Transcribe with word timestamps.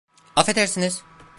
Afedersiniz. 0.35 1.03